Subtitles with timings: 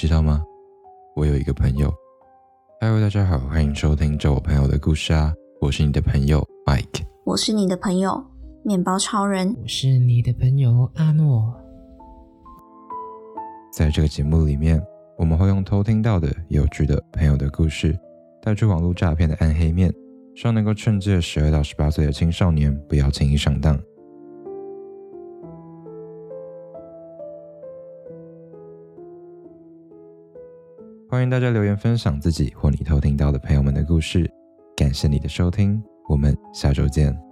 [0.00, 0.42] 知道吗？
[1.14, 1.92] 我有一个朋友。
[2.80, 5.34] Hello，大家好，欢迎收听这我朋友的故事啊！
[5.60, 8.24] 我是你的朋友 Mike，我是你的朋友
[8.64, 11.54] 面包超人，我是你的朋友阿诺。
[13.70, 14.82] 在这个节目里面，
[15.18, 17.94] 我们会用偷听到的有趣的朋友的故事，
[18.42, 19.92] 带出网络诈骗的暗黑面，
[20.34, 23.78] 希望能够劝诫十二到十八岁的青少年不要轻易上当。
[31.10, 34.30] 欢迎大家留言分享自己或你偷听到的朋友们的故事，
[34.76, 37.29] 感谢你的收听，我们下周见。